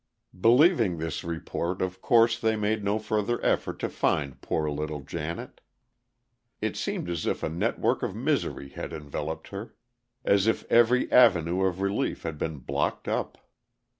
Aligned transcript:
Believing 0.33 0.97
this 0.97 1.23
report, 1.23 1.79
of 1.79 2.01
course 2.01 2.39
they 2.39 2.55
made 2.55 2.83
no 2.83 2.97
further 2.97 3.39
effort 3.45 3.77
to 3.81 3.87
find 3.87 4.41
poor 4.41 4.67
little 4.67 5.01
Janet. 5.01 5.61
It 6.59 6.75
seemed 6.75 7.07
as 7.07 7.27
if 7.27 7.43
a 7.43 7.49
network 7.49 8.01
of 8.01 8.15
misery 8.15 8.69
had 8.69 8.93
enveloped 8.93 9.49
her, 9.49 9.75
as 10.25 10.47
if 10.47 10.63
every 10.71 11.11
avenue 11.11 11.61
of 11.63 11.81
relief 11.81 12.23
had 12.23 12.39
been 12.39 12.57
blocked 12.57 13.07
up. 13.07 13.37